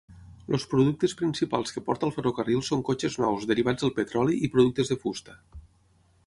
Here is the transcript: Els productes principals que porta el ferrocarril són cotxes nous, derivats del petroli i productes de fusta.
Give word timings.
Els 0.57 0.63
productes 0.69 1.11
principals 1.19 1.75
que 1.75 1.83
porta 1.89 2.07
el 2.09 2.13
ferrocarril 2.15 2.63
són 2.69 2.81
cotxes 2.87 3.19
nous, 3.25 3.45
derivats 3.53 3.85
del 3.87 3.95
petroli 4.01 4.41
i 4.49 4.51
productes 4.57 4.91
de 4.95 4.99
fusta. 5.05 5.37